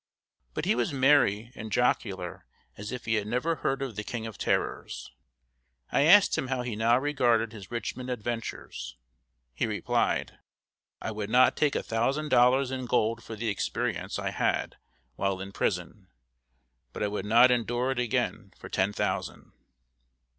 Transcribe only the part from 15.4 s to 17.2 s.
prison; but I